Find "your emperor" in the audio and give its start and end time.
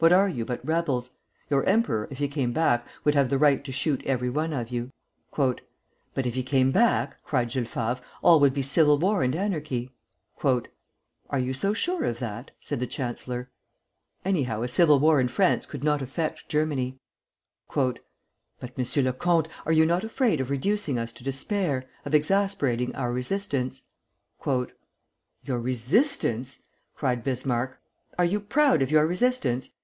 1.50-2.08